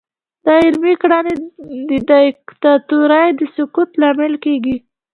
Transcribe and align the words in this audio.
دا 0.45 0.53
عملي 0.65 0.93
کړنې 1.01 1.33
د 1.89 1.91
دیکتاتورۍ 2.09 3.27
د 3.39 3.41
سقوط 3.55 3.89
لامل 4.01 4.33
کیږي. 4.43 4.75